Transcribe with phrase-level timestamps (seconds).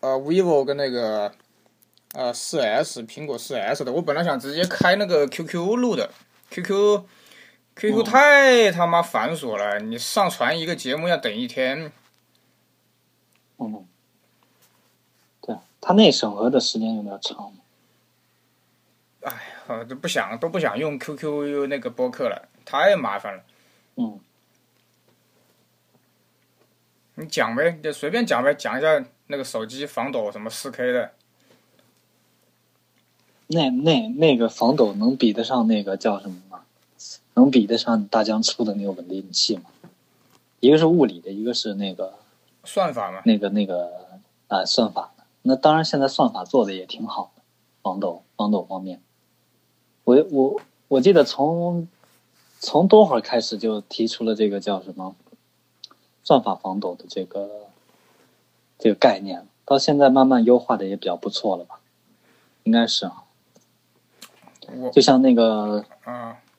[0.00, 1.32] 呃 vivo 跟那个
[2.14, 6.10] 呃四 S 苹果四 S 的，我本来想直接开那个 QQ 录的
[6.50, 7.04] ，QQ
[7.76, 11.92] QQ 太他妈繁琐了，你上传一个节目要等一天。
[13.58, 13.86] 嗯，
[15.40, 17.52] 对，他那审核的时间有点长。
[19.22, 19.30] 哎
[19.68, 23.42] 呀，都不想都不想用 QQ 那个播客了，太麻烦了。
[23.96, 24.18] 嗯。
[27.16, 31.12] 你讲呗，就随便讲呗，讲一下那个手机防抖什么四 K 的。
[33.46, 36.62] 那那那个防抖能比得上那个叫什么吗？
[37.34, 39.70] 能比得上大疆出的那个稳定器吗？
[40.58, 42.14] 一个是物理的，一个是那个
[42.64, 43.22] 算法嘛。
[43.24, 45.22] 那个那个啊，算法的。
[45.42, 47.42] 那当然，现在算法做的也挺好的，
[47.82, 49.00] 防抖防抖方面。
[50.02, 51.86] 我我我记得从
[52.58, 55.14] 从多会儿开始就提出了这个叫什么？
[56.24, 57.69] 算法防抖的这个
[58.80, 61.78] 这个概念，到现在慢慢优化的也比较不错了吧？
[62.64, 63.24] 应该是啊。
[64.92, 65.84] 就像那个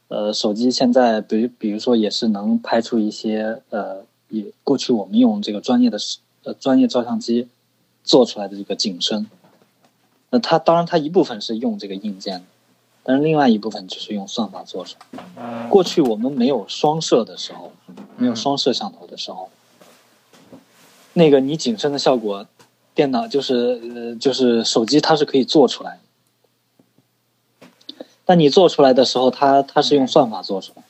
[0.10, 5.98] 呃，手机现在，比如比如说，也是能拍出一些呃，也过去我们用这个专业的
[6.44, 7.48] 呃专业照相机
[8.04, 9.28] 做出来的这个景深。
[10.30, 12.44] 那它当然，它一部分是用这个硬件，
[13.04, 15.68] 但是另外一部分就是用算法做出来。
[15.70, 17.72] 过去我们没有双摄的时候，
[18.18, 19.50] 没有双摄像头的时候。
[21.14, 22.48] 那个你景深的效果，
[22.96, 26.00] 电脑就是呃就是手机它是可以做出来，
[28.24, 30.84] 但你做出来的时候，它它是用算法做出来，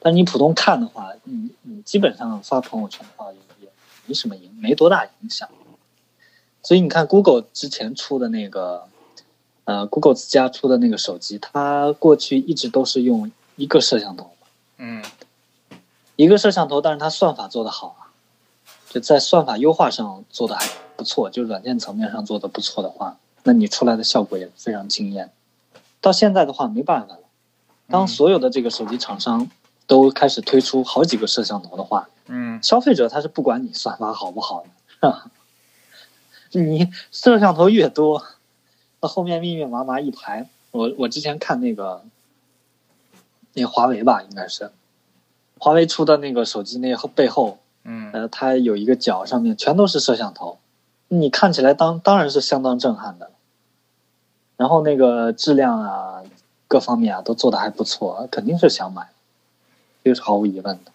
[0.00, 3.68] 但你普通看的话，你你基本上发朋友圈的话也也
[4.06, 5.48] 没什么影，没多大影响。
[6.64, 8.86] 所以你看，Google 之前出的那个，
[9.64, 14.30] 呃，Google 自家出的那个手机，它过去一直都是用一个摄像头，
[14.78, 15.04] 嗯，
[16.16, 17.96] 一个摄像头，但是它算法做的好。
[18.92, 25.30] 就在算法优化上做的还不错，就软件层面上做的不错的话，那你出来的效果也非常惊艳。
[26.02, 27.20] 到现在的话没办法了，
[27.88, 29.50] 当所有的这个手机厂商
[29.86, 35.30] 都开始推出好几个摄像头的话，嗯，消费者他是不管你算法好不好的，是吧？
[36.52, 38.22] 你摄像头越多，
[39.00, 40.50] 那后面密密麻麻一排。
[40.70, 42.04] 我我之前看那个，
[43.54, 44.70] 那华为吧，应该是
[45.56, 47.56] 华为出的那个手机，那后背后。
[47.84, 50.58] 嗯，呃，它有一个角上面全都是摄像头，
[51.08, 53.30] 你看起来当当然是相当震撼的。
[54.56, 56.22] 然后那个质量啊，
[56.68, 59.08] 各方面啊都做的还不错，肯定是想买，
[60.04, 60.92] 这是毫无疑问的。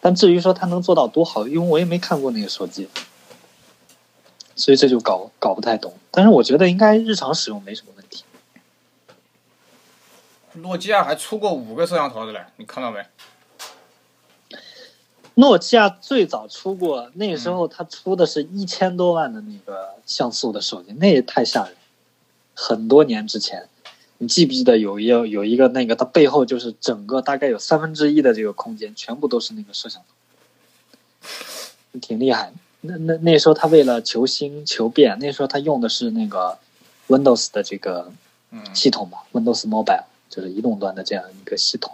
[0.00, 2.88] 但至于说它能做到多好，因为我也没看过那个手机，
[4.54, 5.92] 所以这就搞搞不太懂。
[6.12, 8.22] 但是我觉得应该日常使用没什么问题。
[10.54, 13.04] 诺基亚还出过五个摄像头的嘞，你看到没？
[15.38, 21.76] 诺基亚最早出过，那时候它出的是一千多万的那个像素的手机，那也太吓人。
[22.54, 23.68] 很多年之前，
[24.18, 32.52] 你记不记得有一有一个那个，它背后就是整个大概有三分之一的这个空间，全部都是那个摄像头，挺厉害。
[32.80, 36.58] 那那那时候他为了求新求变，那时候他用的是那个
[37.06, 38.10] Windows 的这个
[38.74, 41.92] 系统吧，Windows Mobile 就是移动端的这样一个系统。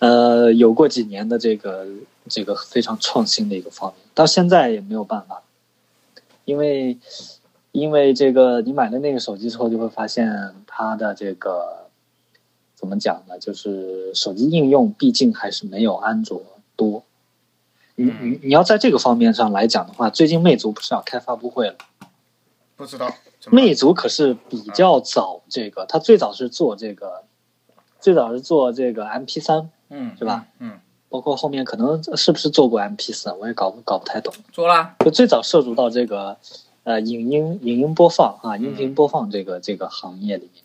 [0.00, 1.86] 呃，有过几年的这个
[2.28, 5.42] 这个非常创新的一个方面，到现在也没有办法，
[6.46, 6.98] 因为
[7.70, 11.86] 因为这个你买了那个手机之后，就会发现它的这个
[12.74, 13.38] 怎么讲呢？
[13.38, 16.42] 就是手机应用毕竟还是没有安卓
[16.76, 17.04] 多。
[17.96, 21.76] 你你你要在这个方面上来讲的话，最近魅族不是要开发布会了？
[22.74, 23.14] 不知道，
[23.50, 27.24] 魅族可是比较早，这个它最早是做这个，
[28.00, 29.70] 最早是做这个 M P 三。
[29.90, 30.46] 嗯，是吧？
[30.58, 30.78] 嗯，
[31.08, 34.32] 包括后面可能是不是做过 M P 四，我也搞搞不太懂。
[34.52, 36.36] 做了，就最早涉足到这个
[36.84, 40.64] 呃影音影音播放啊，音频播放这个这个行业里面。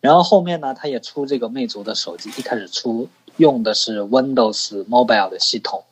[0.00, 3.08] 然后后面呢，他也出这个魅族的手机，一开始出
[3.38, 5.84] 用的是 Windows Mobile 的系统。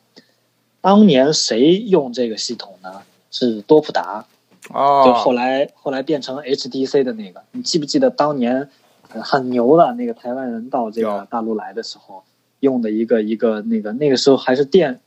[0.80, 3.02] 当年谁用这个系统呢？
[3.30, 4.26] 是多普达。
[4.70, 5.02] 哦。
[5.06, 8.68] 就后来后来变成 H T C 的那个，你记不记得当年
[9.08, 12.22] 很牛的那个台湾人到这个大陆来的时候？
[12.60, 15.00] 用的一个一个那个那个时候还是电，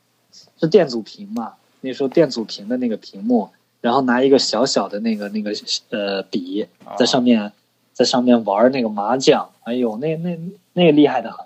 [0.60, 1.54] 是电阻屏嘛？
[1.82, 3.50] 那时候电阻屏的那个屏幕，
[3.82, 5.52] 然后拿一个小小的那个那个
[5.90, 6.68] 呃笔
[6.98, 7.52] 在上面，
[7.94, 9.50] 在上面玩那个麻将。
[9.64, 10.38] 哎呦，那那
[10.74, 11.46] 那个厉害的很，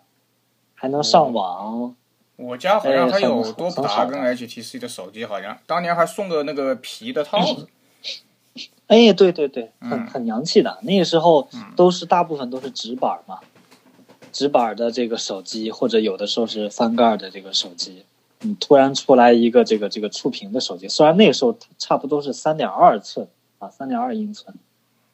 [0.76, 1.96] 还能上网。
[2.36, 7.68] 我家好像还有多普达跟 HTC 的手机，好像当年还送个那个皮的套子。
[8.88, 10.80] 哎，对对对，很很洋气的。
[10.82, 13.40] 那个时候都是大部分都是直板嘛。
[14.34, 18.04] 直板的这个手机，或者有的时候是翻盖的这个手机，
[18.42, 23.28] 你突然出来一个这个这个触屏的手机，虽然那个时候差不多是三点二寸
[23.60, 24.54] 啊，三点二英寸，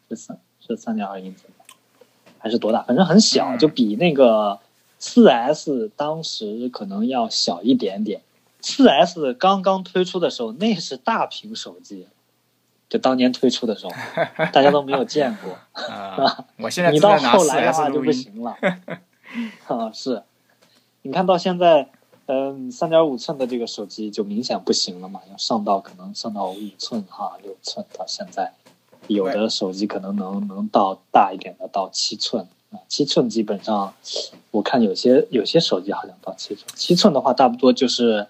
[0.09, 1.51] 是三是三点二英寸，
[2.39, 2.81] 还是多大？
[2.83, 4.59] 反正很小，就比那个
[4.97, 8.21] 四 S 当时可能要小一点点。
[8.61, 12.07] 四 S 刚刚推出的时候，那是大屏手机，
[12.89, 13.91] 就当年推出的时候，
[14.51, 15.57] 大家都没有见过。
[15.83, 18.55] 啊，我现在 你到后来的话就不行了。
[19.67, 20.23] 啊，是，
[21.01, 21.89] 你看到现在，
[22.25, 28.53] 嗯，三点五寸的这个手机就明显不行了嘛，要上到可能上到五寸哈，六寸到现在，
[29.07, 33.93] 有的手机可能能能到大一点的到七寸啊，七寸基本上，
[34.51, 38.27] 我看有些有些手机好像到七寸，七寸的话差不多就是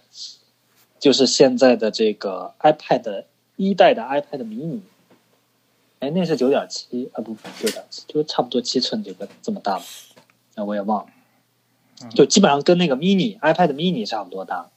[1.00, 3.24] 就是现在的这个 iPad
[3.56, 4.82] 一代的 iPad mini，
[6.00, 9.82] 哎，那是九点七啊，不九点七，就差不多七寸这个这么大
[10.60, 10.66] 了。
[10.66, 14.68] 我也忘了，就基本上跟那个 mini iPad mini 差不多大。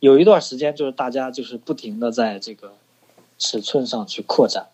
[0.00, 2.74] 有一段时间就是大家就是不停的在这个
[3.38, 4.66] 尺寸上去扩展。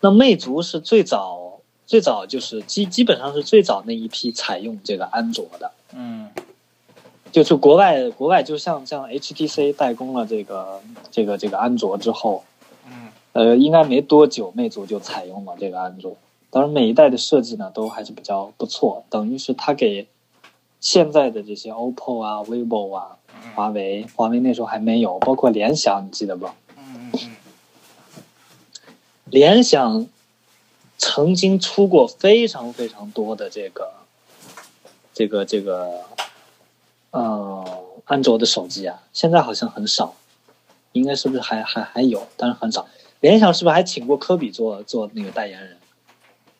[0.00, 5.70] 那魅族是最早最早就是基基本上是最早那一批采用这个安卓的。
[5.94, 6.30] 嗯，
[7.32, 10.80] 就是国外国外就像像 HTC 代工了这个
[11.10, 12.44] 这个这个安卓之后，
[12.86, 16.16] 嗯，呃，应该没多久魅族就采用了这个安卓。
[16.50, 20.08] 当然，每一代的设计呢都还是比较不错，等于是它给
[20.80, 23.18] 现在的这些 OPPO 啊、vivo 啊、
[23.54, 26.48] 华为，华为那时候还没有，包括联想，你记得不？
[29.26, 30.06] 联想
[30.96, 33.92] 曾经出过非常非常多的这个、
[35.12, 36.04] 这个、这个，
[37.10, 40.14] 呃，安卓的手机啊，现在好像很少，
[40.92, 42.88] 应该是不是还还还有，但是很少。
[43.20, 45.76] 联想是不是还请过科比做做那个代言人？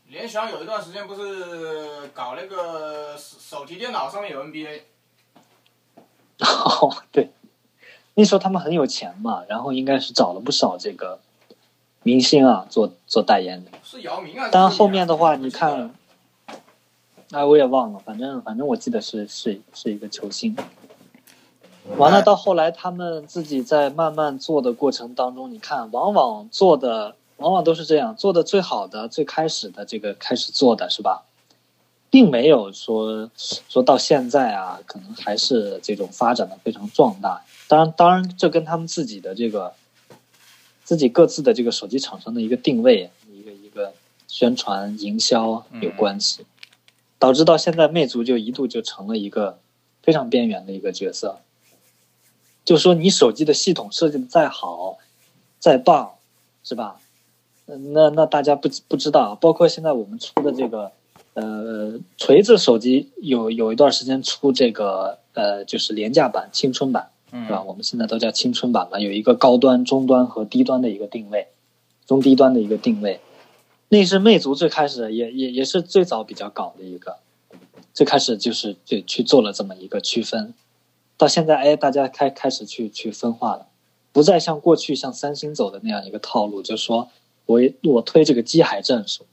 [0.09, 4.81] 联想有一段时间不是搞那个手手提电脑上面有 NBA。
[6.41, 7.31] 哦，对，
[8.15, 11.19] 那时候他们很有钱嘛，然后应该是找了不少这个
[12.05, 13.71] 明星啊做做代言的。
[13.85, 14.49] 是姚明啊。
[14.51, 15.95] 但后面的话，你看，
[17.33, 20.57] 哎，我也忘了，反正反正我记得是是是一个球星。
[21.99, 27.17] 完了，到后来他们自己在慢慢做的过程当中，你看，往往做的。
[27.39, 31.25] 往往都是这样做的最好的最开始的这个开始做的是吧，
[32.11, 33.31] 并没有说
[33.69, 37.45] 说到现在啊，可能还是这种发展的非常壮大。
[37.69, 39.75] 当然，当然这跟他们自己的这个
[40.85, 43.93] 自己各自的这个手机厂商的一个定位、一个一个
[44.27, 46.47] 宣传营销有关系，
[47.19, 49.59] 导致到现在魅族就一度就成了一个
[50.03, 51.41] 非常边缘的一个角色。
[52.65, 54.99] 就说你手机的系统设计的再好、
[55.59, 56.17] 再棒，
[56.65, 57.01] 是吧？
[57.77, 60.91] 那那大家不不知道，包括现在我们出的这个，
[61.35, 67.63] 呃，锤子手机有有一段时间出这个，呃，就是廉价版、青春版，是吧？
[67.63, 71.49] 我们现在都叫青春版嘛，有一个高端、中端和低端的一个定位，
[72.07, 73.21] 中低端的一个定位。
[73.91, 77.19] 那是魅族最开始也也也是最早比较搞的一个，
[77.93, 80.55] 最开始就是就去做了这么一个区分，
[81.19, 83.67] 到现在哎，大家开开始去去分化了，
[84.11, 87.11] 不再像过去像三星走的那样一个套路，就是说。
[87.49, 89.25] 我我推这个机海战术，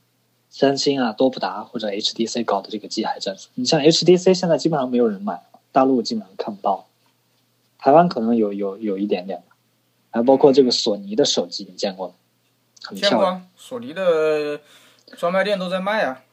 [0.49, 6.87] 三星啊、多普达或者 HTC 搞的这个机海战术，你像 HTC 现在基本上没有人买，大陆基本上看不到，
[7.77, 9.57] 台湾可能有有有一点点吧，
[10.11, 12.13] 还包括这个索尼的手机，你见过吗？
[12.95, 14.61] 见过，索尼的
[15.17, 16.23] 专卖店都在卖啊。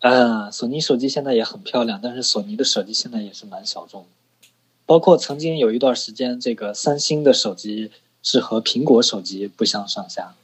[0.00, 4.48] 嗯，索尼手机现在也很漂亮，但是索尼的手机现在也是蛮小众的，
[4.84, 7.90] 包括曾经有一段时间，这个三星的手机
[8.22, 10.34] 是和苹果手机不相上下。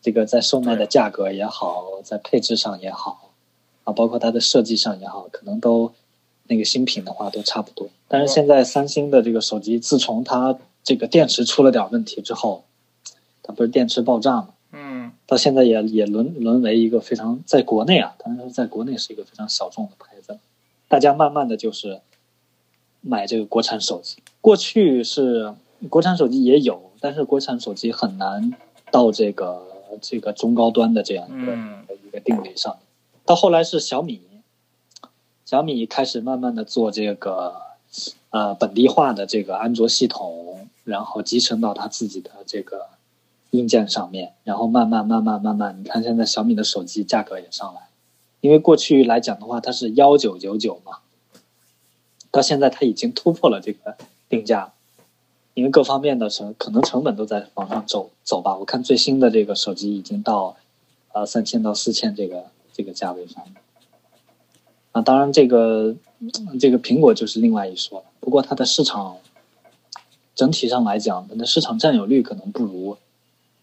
[0.00, 3.30] 这个在售卖的价格也好，在配置上也好，
[3.84, 5.92] 啊，包括它的设计上也好，可能都
[6.44, 7.88] 那个新品的话都差不多。
[8.06, 12.64] 但是现在三星的这个手机，自从它这个电池出了点问题之后，
[13.42, 14.48] 它不是电池爆炸嘛？
[14.72, 15.12] 嗯。
[15.26, 20.38] 到现在也也沦沦为一个非常在国内啊，当然是在国内是一个非常小众的牌子。
[20.86, 22.00] 大家慢慢的就是
[23.02, 24.22] 买这个国产手机。
[24.40, 25.52] 过去是
[25.90, 28.54] 国产手机也有，但是国产手机很难
[28.90, 29.67] 到这个。
[30.00, 32.78] 这个中高端的这样一个一个定位上，
[33.24, 34.20] 到后来是小米，
[35.44, 37.54] 小米开始慢慢的做这个
[38.30, 42.86] 呃本地化的这个安卓系统，然后集成到它自己的这个
[43.50, 47.88] 硬件上面，然后慢慢慢慢慢慢，你看现在小米的手机价格也上来，
[48.40, 50.98] 因为过去来讲的话它是幺九九九嘛，
[52.30, 53.96] 到现在它已经突破了这个
[54.28, 54.72] 定价。
[55.58, 60.56] 因为各方面的成可能成本都在往上走走吧，我看最新的这个手机已经到，
[61.12, 63.44] 呃三千到四千这个这个价位上。
[64.92, 65.96] 啊，当然这个
[66.60, 68.04] 这个苹果就是另外一说了。
[68.20, 69.16] 不过它的市场
[70.36, 72.96] 整体上来讲，它的市场占有率可能不如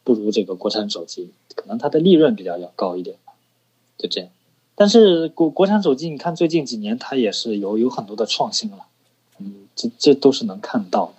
[0.03, 3.15] 不如这个国产手机，可能它的利润比较要高一点，
[3.97, 4.29] 就这样。
[4.75, 8.79] 但是国国产手机，你看最近几年它也是有有很多的创新了，
[9.39, 11.13] 嗯，这这都是能看到的。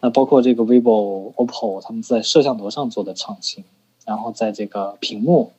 [0.00, 3.64] 那包括这个 vivo、OPPO 他们在摄像头上做的创新，
[4.06, 5.52] 然后在这个屏幕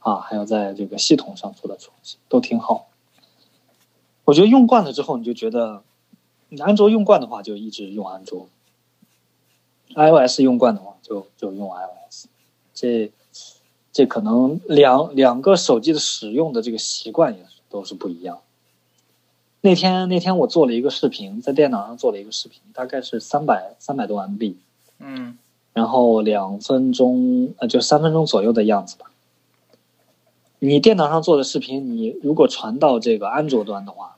[0.00, 2.88] 啊，还有在这个系统上做的创新，都挺好。
[4.24, 5.82] 我觉得用惯了之后，你就觉得
[6.48, 8.48] 你安卓用惯的话，就一直用安卓
[9.94, 12.26] ；iOS 用惯的话，就就用 iOS。
[12.74, 13.12] 这
[13.92, 18.40] 这可能两两个手机的使用的这个习惯也都是不一样。
[19.64, 24.56] 那天那天我做了一个视频，在电脑上做了一个视频，大概是三百三百多 MB，
[24.98, 25.38] 嗯
[25.72, 29.06] 然后两分钟呃就三分钟左右的样子吧。
[30.58, 34.16] 你电脑上做的视频，你如果传到这个安卓端的话，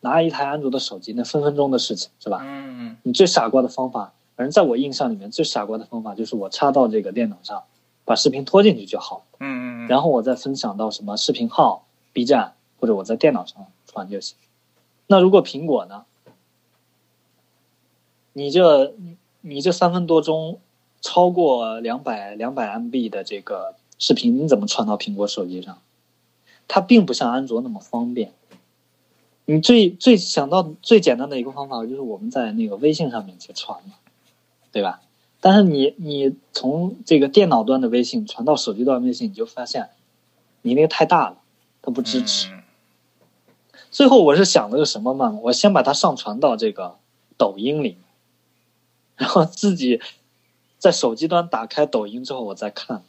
[0.00, 2.40] 拿一台安卓的手机，那分分钟的事情是吧？
[2.42, 7.62] 嗯你最傻瓜的方法，反正在我印象里面最傻瓜的方法就是我插到这个电脑上，
[8.04, 14.36] 把视频拖进去就好，嗯嗯，然后我再分享到什么视频号、B 站或者我在电脑上传就行。
[15.08, 16.04] 那如果苹果呢？
[18.34, 18.94] 你这
[19.40, 20.60] 你这三分多钟
[21.00, 25.80] 超过两百两百 MB 的这个视频，你怎么传到苹果手机上？
[26.68, 28.32] 它并不像安卓那么方便。
[29.46, 33.94] 你最最想到最简单的一个方法就是我们在那个微信上面去传嘛，
[34.70, 35.00] 对吧？
[35.40, 39.88] 但是你你从这个电脑端的微信传到手机端微信，你就发现
[40.60, 41.38] 你那个太大了，
[41.80, 42.50] 它不支持。
[43.88, 45.30] 嗯最后我是想了个什么嘛？
[45.42, 46.98] 我先把它上传到这个
[47.36, 47.96] 抖音里，
[49.16, 50.00] 然后自己
[50.78, 53.02] 在手机端打开抖音之后我再看，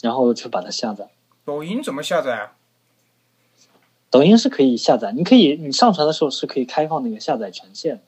[0.00, 1.10] 然后去把它下载。
[1.44, 2.52] 抖音怎么下载啊？
[4.08, 8.00] 抖音是可以下载，你可以你上传的时候是可以开放那个下载权限，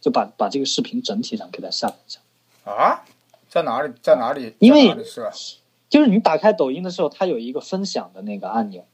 [0.00, 2.20] 就把把这个视频整体上给它下载下。
[2.64, 3.04] 啊？
[3.48, 3.92] 在哪里？
[4.00, 4.54] 在哪里？
[4.60, 4.96] 因为？
[5.88, 8.86] 就是你打开抖音的时候，它有一个分享的那个按钮，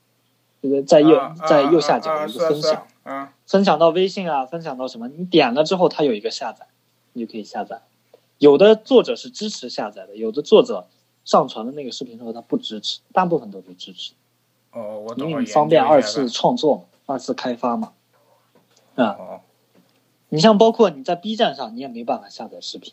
[0.62, 2.86] 这个在右、啊在右下啊角有一个分享
[3.44, 5.08] 分享到微信啊，分享到什么？
[5.08, 6.66] 你点了之后，它有一个下载，
[7.12, 7.82] 你就可以下载。
[8.38, 10.88] 有的作者是支持下载的，有的作者
[11.24, 14.12] 上传的那个视频之后，他不支持，大部分都是支持，
[14.72, 15.36] 哦，我因懂了。
[15.38, 16.30] 为你方便二次次。
[16.30, 17.92] 创作嘛，二次开发嘛。
[18.96, 19.40] 啊，哦，
[20.28, 22.92] 你像包括你在 B 站上，你也没办法下载视频，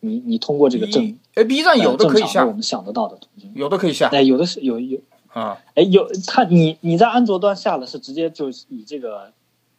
[0.00, 5.00] 你你通过这个正哎，B 站有的可以下我，们想得到的途径，有的可以下哎，有的是有有
[5.32, 5.60] 啊。
[5.74, 9.32] 哎，有它你你在安卓端下了是直接就以这个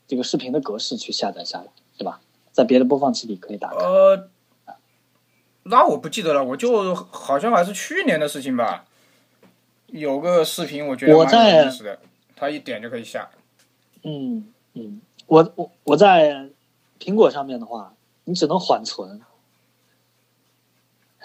[0.07, 2.21] 这个视频的格式去下载下来，对吧？
[2.51, 3.77] 在别的播放器里可以打开。
[3.77, 4.29] 呃，
[5.63, 8.85] 那我不记得了，我就好像还是去年的事情吧。
[9.87, 11.99] 有个视频，我觉得蛮我在有意思的，
[12.35, 13.29] 他一点就可以下。
[14.03, 16.49] 嗯嗯，我我我在
[16.99, 17.93] 苹果上面的话，
[18.25, 19.21] 你只能缓存，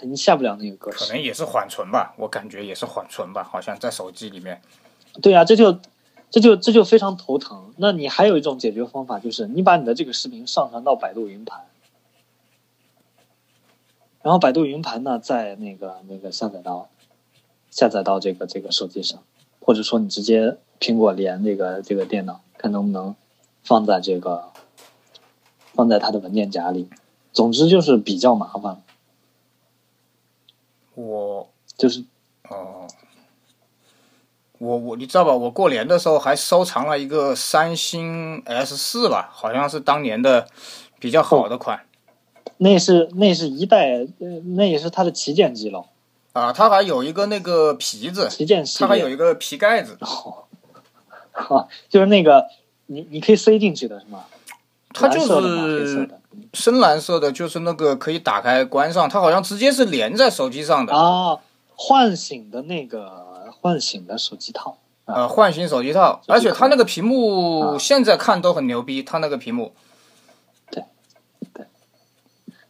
[0.02, 0.98] 你下不了那个格式。
[0.98, 4.60] 可能也是缓存吧，我感觉也是缓存吧，好像在手机里面。
[5.22, 5.78] 对啊，这就
[6.30, 7.72] 这就这就非常头疼。
[7.76, 11.64] 那你还有一种解决方法，就是你把你的这个视频上传到百度云盘，
[14.22, 16.88] 然后百度云盘呢，再那个那个下载到
[17.70, 19.22] 下载到这个这个手机上，
[19.60, 23.14] 或者说你直接苹果连这个这个电脑，看能不能
[23.62, 24.50] 放在这个
[25.72, 26.90] 放在它的文件夹里。
[27.32, 28.82] 总之就是比较麻烦，
[30.94, 32.04] 我就是
[32.48, 32.86] 哦，
[34.58, 35.32] 我我你知道吧？
[35.34, 40.46] 我过年的时候还收藏了一个三星 S 四吧，好像是当年的
[41.00, 41.84] 比较好的款
[42.58, 45.84] 那是那是一代，呃，那也是它的旗舰机了，
[46.32, 46.52] 啊。
[46.52, 49.08] 它还有一个那个皮子，旗舰它还有。
[49.08, 50.44] 一个皮盖子，哦，
[51.32, 52.46] 啊，就是那个
[52.86, 54.24] 你你可以塞进去的是吗？
[54.92, 56.20] 它就是的。
[56.52, 60.94] 深蓝色的，就是那个可以打开关上，它好像直接是连在手机上的。
[60.94, 61.38] 啊，
[61.74, 64.78] 唤醒的那个唤醒的手机套。
[65.06, 69.72] 呃，唤醒手机套，而且它那个屏幕啊现在看都很牛逼，它那个屏幕
[70.70, 70.82] 对，
[71.52, 71.66] 对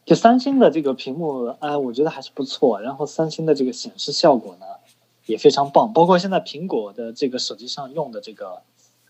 [0.04, 2.80] 就三星的这个屏幕，哎，我觉得还是不错。
[2.80, 4.66] 然后三星的这个显示效果呢，
[5.26, 5.92] 也非常棒。
[5.92, 8.62] 包括现在苹果的这个手机上用的这个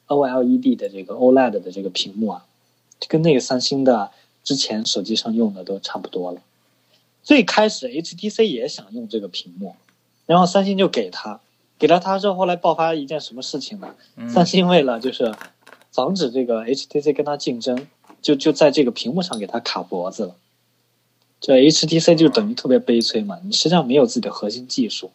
[0.09, 2.45] OLED 的这个 OLED 的这个屏幕啊，
[3.01, 4.11] 就跟那个三星的
[4.45, 6.41] 之前手机上用的都差不多了。
[7.23, 9.75] 最开始 HTC 也想用这个屏幕，
[10.27, 11.41] 然后三星就给他，
[11.79, 13.95] 给了他之后，后来爆发一件什么事情呢？
[14.17, 15.35] 嗯三星为了就是
[15.91, 17.89] 防止这个 HTC 跟他竞争，
[18.21, 20.37] 就就在这个屏幕上给他卡脖子了。
[21.41, 25.11] 这 HTC 就等于特别悲催嘛，你实际上没有自己的核心技术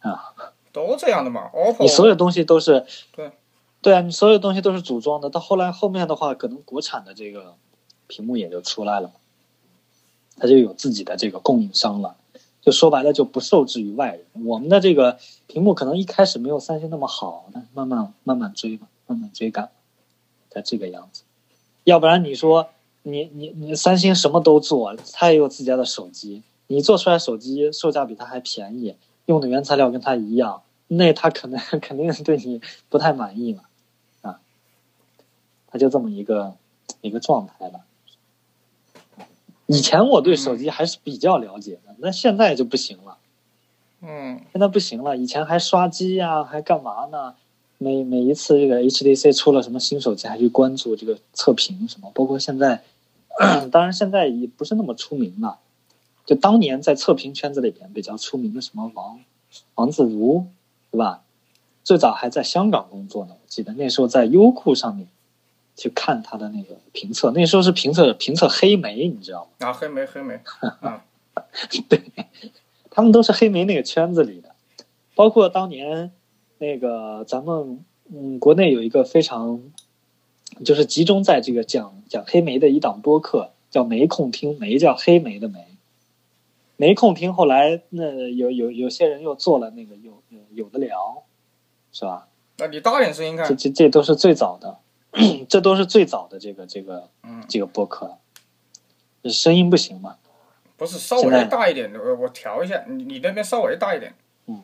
[0.00, 0.34] 啊，
[0.72, 1.50] 都这样的嘛。
[1.52, 3.30] OPPO 你所有东西都是对
[3.80, 5.30] 对啊，你所有东西都是组装的。
[5.30, 7.54] 到后来后面的话，可能国产的这个
[8.06, 9.12] 屏幕也就出来了，
[10.36, 12.16] 它就有自己的这个供应商了。
[12.62, 14.44] 就说白了，就不受制于外人。
[14.44, 19.70] 我们的这个屏幕可能一开始没有三星那么好，但慢慢慢慢追嘛，慢慢追赶，
[20.50, 21.22] 才这个样子。
[21.84, 22.68] 要不然你说
[23.04, 28.96] 你你你三星什么都做，它也有自家的手机，你做出来手机售价比它还便宜，
[29.26, 33.62] 用的原材料跟它一样，那他可能 肯定是对你不太满意嘛，
[34.22, 34.40] 啊，
[35.68, 36.56] 他就这么一个
[37.00, 37.85] 一个状态了。
[39.66, 43.18] 以前我对手机还是比较了解的，那现在就不行了。
[44.00, 45.16] 嗯，现在不行了。
[45.16, 47.34] 以前还刷机呀，还干嘛呢？
[47.78, 52.10] 每每一次这个 HTC 出了什么新手机，还去关注这个测评什么。
[52.14, 52.82] 包括现在，
[53.72, 55.58] 当然现在也不是那么出名了。
[56.24, 59.20] 就当年在测评圈子里边比较出名的什么王
[59.74, 60.46] 王自如，
[60.90, 61.22] 对吧？
[61.84, 65.08] 最早还在香港工作呢，我记得那时候在优酷上面。
[65.76, 69.68] 去看他的那个评测，那时候是评测评测黑莓，你知道吗？
[69.68, 70.40] 啊，黑莓，黑莓，
[70.80, 71.04] 啊，
[71.88, 72.02] 对，
[72.90, 74.54] 他们都是黑莓那个圈子里的，
[75.14, 76.10] 包括当年
[76.58, 79.60] 那个咱们嗯国内有一个非常，
[80.64, 85.66] 就是集中在这个讲讲黑莓的一档播客，叫没空听，没叫黑莓的没。
[86.78, 91.24] 没空听后来那有有有些人又做了那个有有的聊，
[91.92, 92.28] 是吧？
[92.58, 94.78] 那你大点声音看，这这这都是最早的。
[95.48, 98.18] 这都是最早的这个这个嗯这个播客，
[99.24, 100.18] 声音不行吗？
[100.76, 104.14] 不是稍微大一点，我我调一下，你你那边稍微大一点。
[104.46, 104.62] 嗯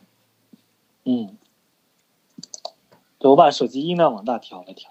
[1.05, 1.39] 嗯，
[3.21, 4.91] 我把手机音量往大调了调。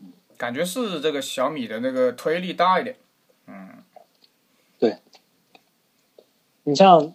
[0.00, 2.96] 嗯，感觉是这个小米的那个推力大一点。
[3.46, 3.84] 嗯，
[4.80, 4.96] 对。
[6.64, 7.14] 你像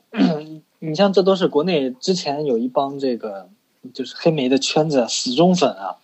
[0.79, 3.49] 你像这都是国内之前有一帮这个
[3.93, 5.97] 就是黑莓的圈子死忠粉啊。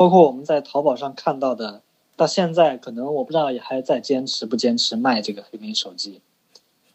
[0.00, 1.82] 包括我们在淘宝上看到的，
[2.16, 6.22] 到现在可能我不知道也还在坚持不坚持卖这个黑莓手机。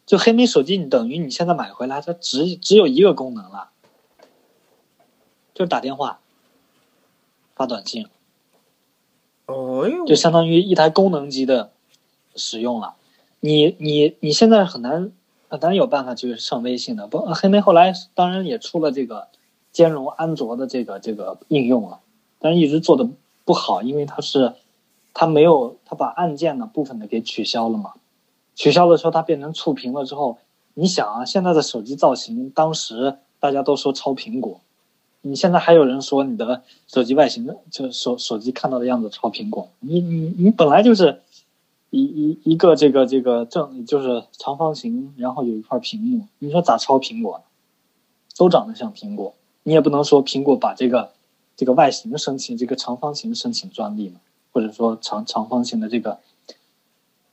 [0.08, 3.70] 就黑莓手机，你等于你现在买回来，它只只有一个功能了，
[5.54, 6.20] 就是打电话、
[7.54, 8.08] 发短信。
[10.08, 11.70] 就相当于一台功能机的
[12.36, 12.96] 使用了。
[13.40, 15.12] 你你你现在很难
[15.48, 17.06] 很难有办法去上微信的。
[17.06, 19.28] 不，黑莓后来当然也出了这个
[19.72, 22.00] 兼容安卓的这个这个应用了。
[22.46, 23.10] 但一直做的
[23.44, 24.54] 不好，因为它是，
[25.16, 27.94] 它没有，它把按键的部分的给取消了嘛。
[28.54, 30.38] 取消了之后，它变成触屏了之后，
[30.76, 34.62] 你想啊，现在的手机造型，当时大家都说抄苹果，
[35.22, 39.68] 你现在还有人说你的手机外形，就手手机看到的样子抄苹果。
[39.80, 41.22] 你你你本来就是
[41.90, 47.42] 一一一个这个这个正就是长方形，然后有一块屏幕，你说咋抄苹果？
[48.38, 51.15] 都长得像苹果，你也不能说苹果把这个。
[51.56, 54.20] 这个外形申请这个长方形申请专利嘛，
[54.52, 56.20] 或者说长长方形的这个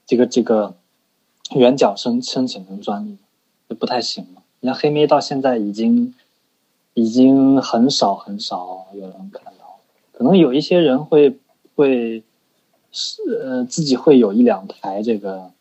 [0.05, 0.75] 这个这个
[1.55, 3.17] 圆角申申请成专利，
[3.67, 4.41] 就不太行了。
[4.61, 6.13] 你看黑莓到现在已经
[6.93, 9.79] 已经很少很少有人看到，
[10.13, 11.37] 可能有一些人会
[11.75, 12.23] 会
[12.91, 15.51] 是呃自己会有一两台这个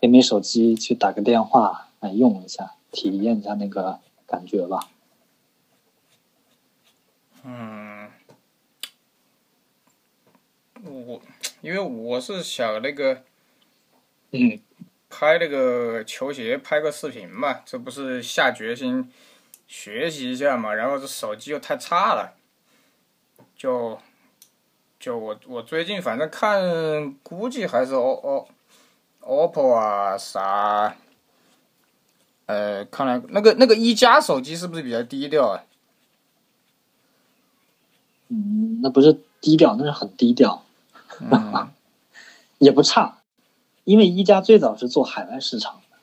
[0.00, 4.88] 黑莓手机去打个电话来用一下，体验一下那个感觉吧。
[7.46, 8.10] 嗯，
[10.82, 11.20] 我
[11.60, 13.22] 因为我是想那个，
[14.30, 14.58] 嗯，
[15.10, 19.12] 拍那个球鞋，拍个视频嘛，这不是下决心
[19.66, 20.72] 学习一下嘛？
[20.72, 22.34] 然后这手机又太差了，
[23.54, 23.98] 就
[24.98, 28.48] 就我我最近反正看，估计还是 O O
[29.20, 30.96] OPPO 啊啥，
[32.46, 35.62] 呃，看来那个那个一加手机是不是比较低调啊？
[38.28, 40.64] 嗯，那不是低调，那是很低调，
[41.20, 41.68] 嗯，
[42.58, 43.18] 也不差，
[43.84, 45.96] 因为一加最早是做海外市场的，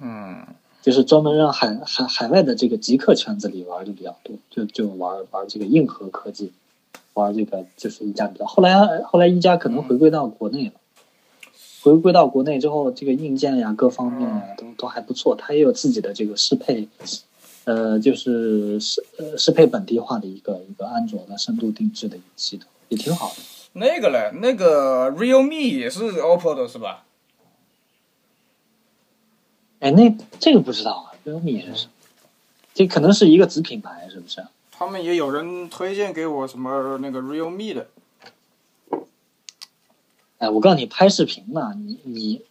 [0.00, 0.46] 嗯，
[0.82, 6.52] 就是专门让海海海外的这个极客圈子里玩的比较多，就就玩玩这个硬核科技，
[7.14, 8.44] 玩这个就是一加比较。
[8.44, 10.72] 后来后来一加可能回归到国内了，
[11.82, 16.88] 回归到国内之后，这个硬件呀各方面呀都都还不错，它也有自己的这个适配。
[17.64, 23.36] 呃，就是适呃适配本地化的一个一个安卓的深度定制的一个系统，也挺好的。
[23.74, 27.04] 那个嘞，那个 Realme 也是 OPPO 的是吧？
[29.78, 31.92] 哎，那这个不知道啊，Realme 是什么？
[32.74, 34.44] 这可能是一个子品牌，是不是？
[34.72, 37.86] 他们也有人推荐给我什么那个 Realme 的。
[40.38, 42.42] 哎，我告诉你，拍视频呢，你你。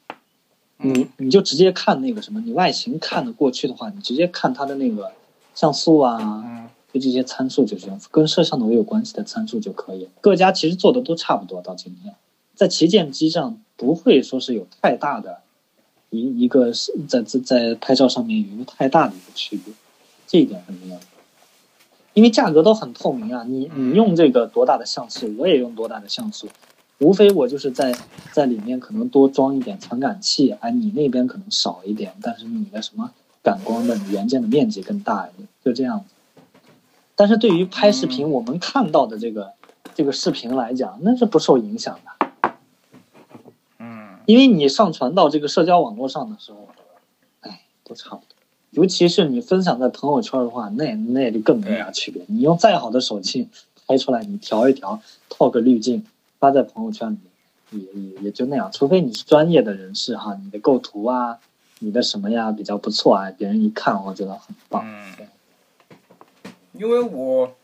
[0.82, 5.12] 你你就直接看那个什么，你外形看得过去的话，你直接看它的那个
[5.54, 10.08] 像素啊，就这些参数就行，跟摄像头有关系的参数就可以。
[10.20, 12.16] 各家其实做的都差不多，到今天，
[12.56, 15.40] 在旗舰机上不会说是有太大的
[16.10, 19.74] 一一个是在在在拍照上面有一个太大的一个区别，
[20.28, 21.00] 这一点很重要。
[22.14, 26.48] 因为价格都很透明啊，你你用这个多大的像素，我也用多大的像素，
[27.02, 27.96] 无非我就是在
[28.32, 33.12] 在里面可能多装一点传感器，哎，你那边可能少一点，但是你的什么
[33.42, 36.14] 感光的元件的面积更大一点，就这样子。
[37.16, 39.54] 但是对于拍视频，我们看到的这个
[39.96, 42.52] 这个视频来讲，那是不受影响的，
[43.80, 46.70] 嗯因为你上传到这个社交网络上的时候，
[47.40, 48.36] 哎，都差不多。
[48.70, 52.24] 尤其是你分享在朋友圈的话，那那就更没啥区别。
[52.28, 53.50] 你用再好的手机
[53.88, 56.06] 拍出来，你调一调，套个滤镜，
[56.42, 57.20] 发在朋友圈里，
[57.70, 58.72] 也也也就那样。
[58.72, 61.38] 除非你是专业的人士哈，你的构图啊，
[61.78, 64.84] 你的什么呀比较不错啊，别人一看我觉得很棒。
[64.84, 65.28] 嗯，
[66.74, 67.56] 因为我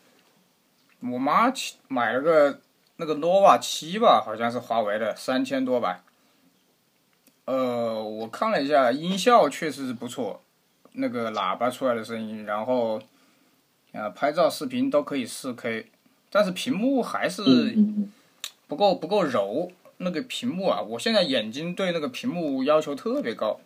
[0.99, 2.59] 我妈去买了个
[2.97, 6.03] 那个 nova 七吧，好像是华为的，三千多吧。
[7.45, 10.41] 呃，我看了一下，音效确实是不错，
[10.91, 13.01] 那个喇叭出来的声音，然后
[13.93, 15.89] 呃拍照、视频都可以四 K，
[16.29, 17.41] 但是屏幕还是
[18.67, 19.71] 不够不够柔。
[19.99, 23.59] 那个屏幕啊，我现在眼睛对那个屏幕要求特别高。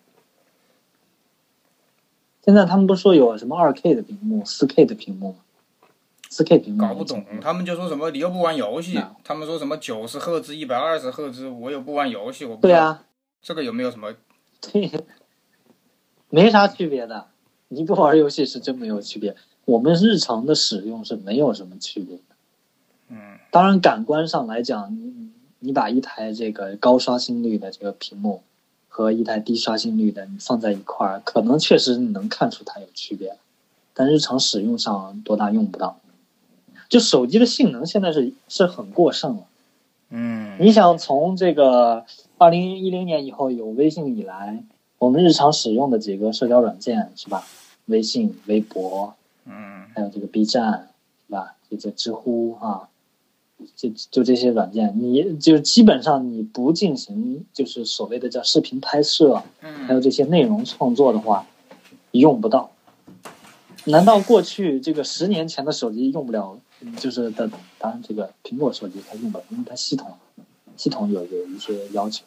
[2.42, 5.40] 现在他们不是说有什么二 K 的屏幕、四 K 的屏幕吗？
[6.30, 13.04] 四 K 屏幕搞不懂，他们就说什么你又不玩游戏，他们说什么九十赫兹、一百二十赫兹，我又不玩游戏，我不知道对啊，
[13.42, 14.16] 这个有没有什么？
[14.72, 14.90] 对，
[16.30, 17.28] 没啥区别的。
[17.68, 19.36] 你不玩游戏是真没有区别，
[19.66, 22.24] 我们日常的使用是没有什么区别的。
[23.12, 23.18] 嗯
[23.52, 28.42] 当然，感官上来讲，你你把一台这个高刷新率的这个屏幕
[28.88, 33.36] 和一台低刷新率的你放在一块儿，可能确实你能看出它有区别，
[33.94, 35.98] 但日常使用上多大用不到。
[36.88, 39.44] 就手机的性能现在是是很过剩了。
[40.10, 42.06] 嗯你想从这个
[42.38, 44.64] 二零一零年以后有微信以来，
[44.98, 47.46] 我们日常使用的几个社交软件是吧？
[47.86, 50.90] 微信、微博，嗯还有这个 B 站，
[51.28, 51.56] 是吧？
[51.70, 52.90] 这些知乎啊，
[53.76, 61.46] 就就这些软件，你就基本上你不进行就是所谓的叫视频拍摄，还有嗯这些内容创作的话，
[62.12, 62.72] 用不到。
[63.86, 66.58] 难道过去这个十年前的手机用不了？
[66.82, 70.12] 嗯就是的，当然这个苹果手机它用不了，因为它系统
[70.78, 72.24] 系统有有一些要求。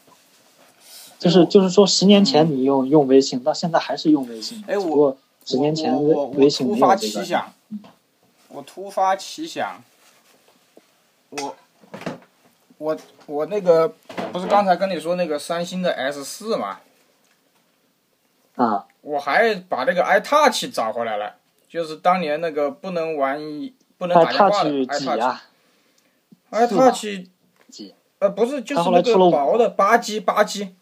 [1.18, 5.96] 就是就是说，十年前你用用微信，到现在还是用微信，哎我十年前
[6.34, 7.22] 微信突发没有这个。
[7.22, 7.52] 奇想，
[8.48, 9.82] 我突发奇想，
[11.38, 11.56] 我
[12.78, 13.88] 我我那个
[14.32, 16.80] 不是刚才跟你说那个三星的 S 四嘛，
[18.56, 21.36] 啊，我还把那个 iTouch 找回来了，
[21.68, 23.40] 就是当年那个不能玩
[23.96, 25.20] 不能打电话的 iTouch 几 iTouch。
[25.20, 25.42] 啊
[26.50, 27.28] ？iTouch
[27.70, 27.94] 几？
[28.20, 30.74] 呃不是，就是那个薄的八 G 八 G，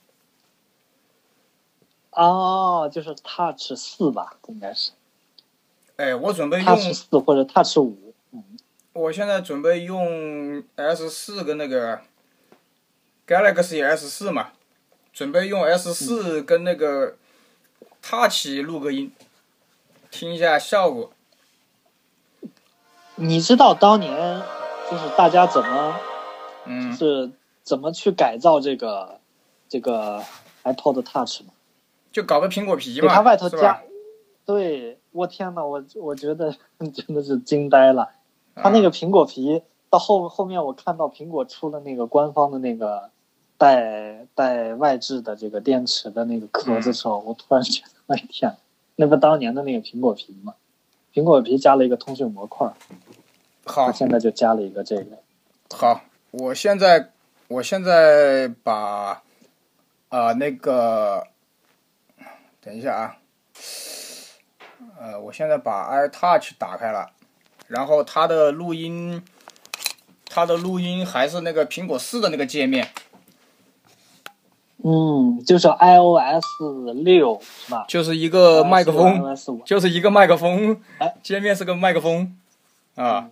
[2.11, 4.93] 哦，就是 Touch 四吧，应该是
[5.97, 8.12] 哎，我准备用 Touch 四或者 Touch 五。
[8.95, 12.01] 我现在准备用 S 四跟那个
[13.27, 14.53] Galaxy S 四嘛，
[15.13, 17.17] 准备用 S 四跟那个
[18.03, 19.13] Touch 录个音，
[20.11, 21.11] 听一下效果。
[23.17, 24.43] 你知道当年
[24.91, 25.97] 就是大家怎么
[26.67, 27.31] 嗯，是
[27.63, 29.21] 怎么去改造这个
[29.69, 30.23] 这个
[30.65, 31.53] iPod Touch 吗？
[32.13, 33.83] 就搞个苹果皮给它嘛，外头加？，
[34.45, 36.55] 对我天呐，我我觉得
[36.93, 38.11] 真的是惊呆了。
[38.55, 43.11] 它那啊个苹果皮到后后面，我看到苹果出了那个官方的那个
[43.59, 48.57] 带带外置的这个电池的那个壳子的时候，我突然觉得，哎天，
[48.97, 50.55] 那不当年的那个苹果皮吗？
[51.15, 52.73] 苹果皮加了一个通讯模块，
[53.65, 55.19] 好它现在就加了一个这个。
[55.75, 57.11] 好，我现在
[57.49, 59.23] 我现在把
[60.09, 61.27] 啊、那个，
[62.61, 63.17] 等一下啊，
[65.01, 67.11] 呃，我现在把 iTouch 打开了，
[67.73, 69.23] 然后它的录音，
[70.27, 72.91] 它的录音还是那个苹果四的那个界面，
[74.85, 76.45] 嗯，就是 iOS
[77.03, 77.87] 六是吧？
[77.89, 79.65] 就是一个麦克风。
[79.65, 82.37] 就是一个麦克风哎，界面是个麦克风
[82.95, 83.31] 啊，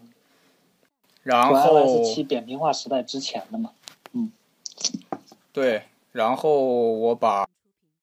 [1.23, 3.73] 然后 iOS 七扁平化时代之前的嘛。
[4.15, 4.33] 嗯
[5.53, 7.47] 对，然后我把